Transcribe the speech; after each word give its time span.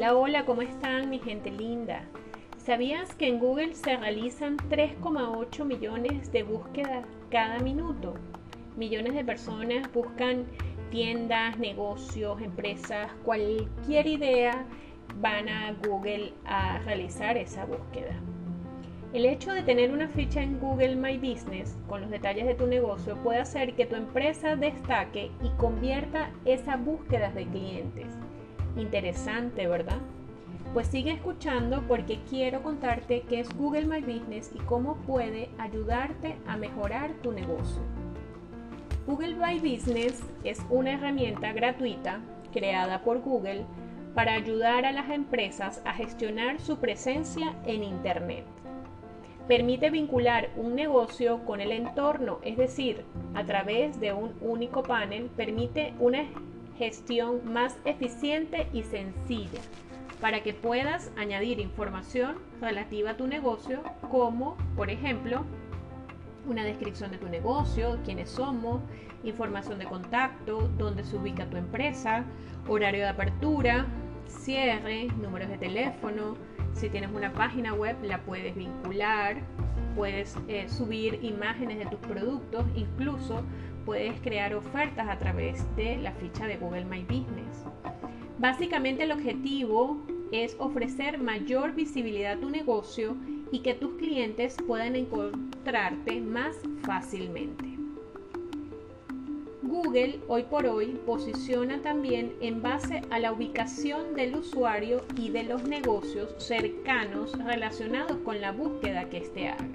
Hola, 0.00 0.16
hola, 0.16 0.46
¿cómo 0.46 0.62
están 0.62 1.10
mi 1.10 1.18
gente 1.18 1.50
linda? 1.50 2.06
¿Sabías 2.56 3.14
que 3.16 3.28
en 3.28 3.38
Google 3.38 3.74
se 3.74 3.98
realizan 3.98 4.56
3,8 4.56 5.66
millones 5.66 6.32
de 6.32 6.42
búsquedas 6.42 7.04
cada 7.30 7.58
minuto? 7.58 8.14
Millones 8.78 9.12
de 9.12 9.26
personas 9.26 9.92
buscan 9.92 10.46
tiendas, 10.90 11.58
negocios, 11.58 12.40
empresas, 12.40 13.12
cualquier 13.26 14.06
idea 14.06 14.64
van 15.16 15.50
a 15.50 15.74
Google 15.86 16.32
a 16.46 16.78
realizar 16.78 17.36
esa 17.36 17.66
búsqueda. 17.66 18.18
El 19.12 19.26
hecho 19.26 19.52
de 19.52 19.64
tener 19.64 19.92
una 19.92 20.08
ficha 20.08 20.42
en 20.42 20.58
Google 20.60 20.96
My 20.96 21.18
Business 21.18 21.76
con 21.86 22.00
los 22.00 22.10
detalles 22.10 22.46
de 22.46 22.54
tu 22.54 22.66
negocio 22.66 23.16
puede 23.16 23.40
hacer 23.40 23.74
que 23.74 23.84
tu 23.84 23.96
empresa 23.96 24.56
destaque 24.56 25.30
y 25.42 25.50
convierta 25.58 26.30
esas 26.46 26.82
búsquedas 26.82 27.34
de 27.34 27.44
clientes. 27.44 28.16
Interesante, 28.76 29.66
¿verdad? 29.66 29.98
Pues 30.72 30.86
sigue 30.86 31.12
escuchando 31.12 31.82
porque 31.88 32.20
quiero 32.28 32.62
contarte 32.62 33.22
qué 33.28 33.40
es 33.40 33.56
Google 33.56 33.86
My 33.86 34.00
Business 34.00 34.52
y 34.54 34.58
cómo 34.60 34.96
puede 34.98 35.50
ayudarte 35.58 36.36
a 36.46 36.56
mejorar 36.56 37.12
tu 37.22 37.32
negocio. 37.32 37.82
Google 39.06 39.34
My 39.34 39.58
Business 39.58 40.22
es 40.44 40.64
una 40.70 40.92
herramienta 40.92 41.52
gratuita 41.52 42.20
creada 42.52 43.02
por 43.02 43.20
Google 43.20 43.64
para 44.14 44.34
ayudar 44.34 44.84
a 44.84 44.92
las 44.92 45.10
empresas 45.10 45.82
a 45.84 45.92
gestionar 45.92 46.60
su 46.60 46.78
presencia 46.78 47.56
en 47.66 47.82
Internet. 47.82 48.44
Permite 49.48 49.90
vincular 49.90 50.50
un 50.56 50.76
negocio 50.76 51.44
con 51.44 51.60
el 51.60 51.72
entorno, 51.72 52.38
es 52.42 52.56
decir, 52.56 53.02
a 53.34 53.44
través 53.44 53.98
de 53.98 54.12
un 54.12 54.32
único 54.40 54.84
panel, 54.84 55.28
permite 55.36 55.94
una 55.98 56.20
gestión 56.80 57.42
más 57.44 57.76
eficiente 57.84 58.66
y 58.72 58.84
sencilla 58.84 59.60
para 60.18 60.42
que 60.42 60.54
puedas 60.54 61.12
añadir 61.18 61.60
información 61.60 62.36
relativa 62.58 63.10
a 63.10 63.16
tu 63.18 63.26
negocio 63.26 63.82
como, 64.10 64.56
por 64.76 64.88
ejemplo, 64.88 65.44
una 66.46 66.64
descripción 66.64 67.10
de 67.10 67.18
tu 67.18 67.28
negocio, 67.28 67.98
quiénes 68.02 68.30
somos, 68.30 68.80
información 69.24 69.78
de 69.78 69.84
contacto, 69.84 70.70
dónde 70.78 71.04
se 71.04 71.18
ubica 71.18 71.44
tu 71.50 71.58
empresa, 71.58 72.24
horario 72.66 73.02
de 73.02 73.08
apertura, 73.08 73.86
cierre, 74.26 75.08
números 75.20 75.50
de 75.50 75.58
teléfono. 75.58 76.38
Si 76.72 76.88
tienes 76.88 77.10
una 77.12 77.30
página 77.34 77.74
web, 77.74 77.96
la 78.02 78.22
puedes 78.22 78.56
vincular, 78.56 79.36
puedes 79.94 80.36
eh, 80.48 80.68
subir 80.68 81.18
imágenes 81.22 81.78
de 81.78 81.86
tus 81.86 82.00
productos, 82.00 82.64
incluso 82.74 83.42
puedes 83.84 84.20
crear 84.20 84.54
ofertas 84.54 85.08
a 85.08 85.18
través 85.18 85.64
de 85.76 85.96
la 85.96 86.12
ficha 86.12 86.46
de 86.46 86.56
Google 86.56 86.84
My 86.84 87.02
Business. 87.02 87.64
Básicamente 88.38 89.04
el 89.04 89.12
objetivo 89.12 89.98
es 90.32 90.56
ofrecer 90.58 91.18
mayor 91.18 91.74
visibilidad 91.74 92.32
a 92.32 92.40
tu 92.40 92.50
negocio 92.50 93.16
y 93.52 93.60
que 93.60 93.74
tus 93.74 93.94
clientes 93.94 94.56
puedan 94.66 94.96
encontrarte 94.96 96.20
más 96.20 96.56
fácilmente. 96.82 97.69
Google 99.70 100.18
hoy 100.26 100.42
por 100.42 100.66
hoy 100.66 100.98
posiciona 101.06 101.80
también 101.80 102.34
en 102.40 102.60
base 102.60 103.02
a 103.10 103.20
la 103.20 103.32
ubicación 103.32 104.14
del 104.16 104.34
usuario 104.34 105.04
y 105.16 105.30
de 105.30 105.44
los 105.44 105.62
negocios 105.62 106.34
cercanos 106.38 107.32
relacionados 107.44 108.18
con 108.24 108.40
la 108.40 108.50
búsqueda 108.50 109.08
que 109.08 109.18
éste 109.18 109.48
haga 109.48 109.68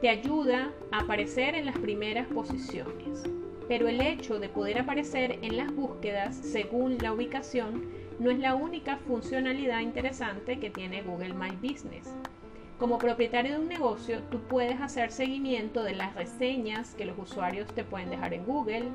te 0.00 0.10
ayuda 0.10 0.72
a 0.92 1.00
aparecer 1.00 1.54
en 1.54 1.66
las 1.66 1.78
primeras 1.78 2.26
posiciones. 2.28 3.24
Pero 3.66 3.88
el 3.88 4.00
hecho 4.00 4.38
de 4.38 4.48
poder 4.48 4.78
aparecer 4.78 5.38
en 5.42 5.56
las 5.56 5.74
búsquedas 5.74 6.36
según 6.36 6.98
la 6.98 7.12
ubicación 7.12 7.86
no 8.18 8.30
es 8.30 8.38
la 8.38 8.54
única 8.54 8.98
funcionalidad 8.98 9.80
interesante 9.80 10.60
que 10.60 10.70
tiene 10.70 11.02
Google 11.02 11.34
My 11.34 11.50
Business. 11.50 12.14
Como 12.78 12.98
propietario 12.98 13.52
de 13.52 13.58
un 13.60 13.68
negocio, 13.68 14.20
tú 14.30 14.40
puedes 14.40 14.82
hacer 14.82 15.10
seguimiento 15.10 15.82
de 15.82 15.94
las 15.94 16.14
reseñas 16.14 16.94
que 16.94 17.06
los 17.06 17.18
usuarios 17.18 17.72
te 17.74 17.84
pueden 17.84 18.10
dejar 18.10 18.34
en 18.34 18.44
Google, 18.44 18.90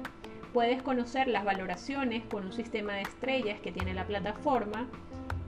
puedes 0.53 0.84
conocer 0.84 1.28
las 1.28 1.44
valoraciones 1.44 2.24
con 2.25 2.46
un 2.46 2.53
sistema 2.53 2.94
de 2.94 3.02
estrellas 3.02 3.59
que 3.59 3.72
tiene 3.72 3.96
la 3.96 4.06
plataforma 4.06 4.88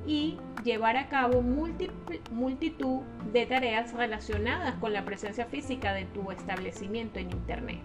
y 0.08 0.38
llevar 0.64 0.98
a 0.98 1.10
cabo 1.10 1.44
multitud 1.44 3.02
de 3.32 3.46
tareas 3.46 3.94
relacionadas 3.94 4.76
con 4.76 4.94
la 4.94 5.06
presencia 5.06 5.46
física 5.46 5.94
de 5.94 6.06
tu 6.06 6.32
establecimiento 6.32 7.20
en 7.20 7.30
Internet. 7.30 7.82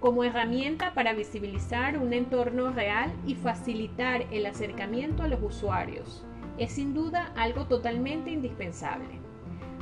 Como 0.00 0.22
herramienta 0.22 0.92
para 0.92 1.14
visibilizar 1.14 1.96
un 1.96 2.12
entorno 2.12 2.72
real 2.72 3.10
y 3.26 3.34
facilitar 3.34 4.26
el 4.30 4.44
acercamiento 4.44 5.22
a 5.22 5.28
los 5.28 5.42
usuarios, 5.42 6.26
es 6.58 6.72
sin 6.72 6.92
duda 6.92 7.32
algo 7.36 7.64
totalmente 7.64 8.30
indispensable. 8.30 9.25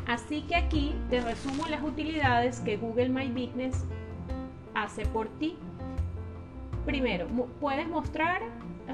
Así 0.06 0.42
que 0.42 0.54
aquí 0.54 0.94
te 1.08 1.20
resumo 1.20 1.66
las 1.66 1.82
utilidades 1.82 2.60
que 2.60 2.76
Google 2.76 3.08
My 3.08 3.28
Business 3.28 3.84
hace 4.74 5.06
por 5.06 5.28
ti. 5.38 5.56
Primero, 6.84 7.26
puedes 7.60 7.88
mostrar 7.88 8.42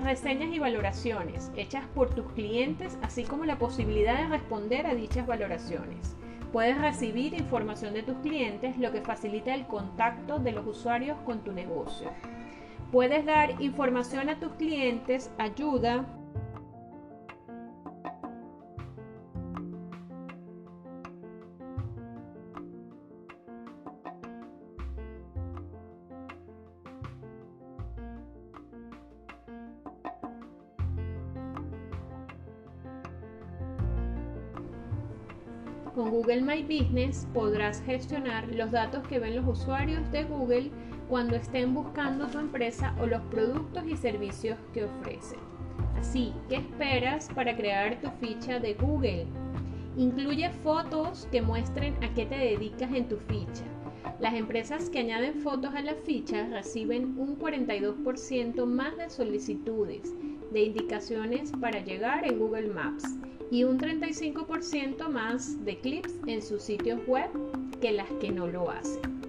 reseñas 0.04 0.54
y 0.54 0.60
valoraciones 0.60 1.50
hechas 1.56 1.84
por 1.94 2.10
tus 2.14 2.30
clientes, 2.32 2.96
así 3.02 3.24
como 3.24 3.44
la 3.44 3.58
posibilidad 3.58 4.18
de 4.18 4.28
responder 4.28 4.86
a 4.86 4.94
dichas 4.94 5.26
valoraciones. 5.26 6.16
Puedes 6.52 6.78
recibir 6.80 7.34
información 7.34 7.94
de 7.94 8.02
tus 8.02 8.16
clientes, 8.18 8.78
lo 8.78 8.92
que 8.92 9.00
facilita 9.00 9.54
el 9.54 9.66
contacto 9.66 10.38
de 10.38 10.52
los 10.52 10.66
usuarios 10.66 11.18
con 11.24 11.40
tu 11.40 11.52
negocio. 11.52 12.10
Puedes 12.92 13.24
dar 13.24 13.60
información 13.60 14.28
a 14.28 14.38
tus 14.38 14.52
clientes, 14.52 15.30
ayuda 15.38 16.06
Con 35.94 36.10
Google 36.10 36.42
My 36.42 36.62
Business 36.62 37.26
podrás 37.34 37.82
gestionar 37.82 38.46
los 38.54 38.70
datos 38.70 39.06
que 39.08 39.18
ven 39.18 39.34
los 39.34 39.46
usuarios 39.46 40.08
de 40.12 40.22
Google 40.22 40.70
cuando 41.08 41.34
estén 41.34 41.74
buscando 41.74 42.28
tu 42.28 42.38
empresa 42.38 42.94
o 43.00 43.06
los 43.06 43.20
productos 43.22 43.84
y 43.88 43.96
servicios 43.96 44.56
que 44.72 44.84
ofrece. 44.84 45.34
Así, 45.98 46.32
¿qué 46.48 46.56
esperas 46.56 47.28
para 47.34 47.56
crear 47.56 48.00
tu 48.00 48.08
ficha 48.24 48.60
de 48.60 48.74
Google? 48.74 49.26
Incluye 49.96 50.50
fotos 50.62 51.26
que 51.32 51.42
muestren 51.42 51.96
a 52.04 52.14
qué 52.14 52.24
te 52.24 52.36
dedicas 52.36 52.92
en 52.94 53.08
tu 53.08 53.16
ficha. 53.16 53.64
Las 54.20 54.34
empresas 54.34 54.90
que 54.90 55.00
añaden 55.00 55.40
fotos 55.40 55.74
a 55.74 55.82
la 55.82 55.94
ficha 55.94 56.46
reciben 56.46 57.18
un 57.18 57.36
42% 57.36 58.64
más 58.64 58.96
de 58.96 59.10
solicitudes 59.10 60.14
de 60.52 60.62
indicaciones 60.62 61.50
para 61.60 61.80
llegar 61.80 62.24
en 62.24 62.38
Google 62.38 62.68
Maps 62.68 63.18
y 63.50 63.64
un 63.64 63.78
35% 63.78 65.08
más 65.08 65.64
de 65.64 65.78
clips 65.78 66.14
en 66.26 66.42
sus 66.42 66.62
sitios 66.62 67.00
web 67.06 67.30
que 67.80 67.92
las 67.92 68.08
que 68.20 68.30
no 68.30 68.46
lo 68.46 68.70
hacen. 68.70 69.19